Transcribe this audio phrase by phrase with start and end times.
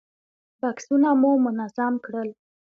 [0.59, 2.29] بکسونه مو منظم کړل.